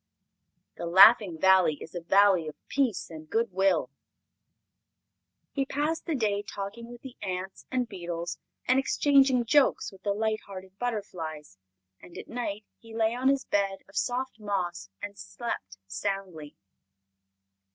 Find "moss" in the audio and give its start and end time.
14.39-14.89